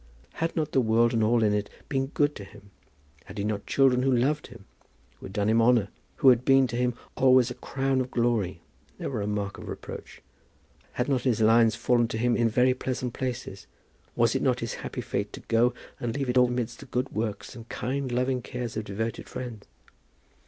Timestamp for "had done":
5.27-5.47